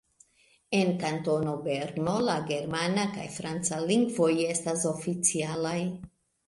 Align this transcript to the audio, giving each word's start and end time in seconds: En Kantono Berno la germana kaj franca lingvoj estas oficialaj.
En 0.77 0.93
Kantono 1.03 1.53
Berno 1.67 2.15
la 2.29 2.39
germana 2.49 3.07
kaj 3.15 3.29
franca 3.39 3.83
lingvoj 3.93 4.33
estas 4.57 4.89
oficialaj. 4.99 5.81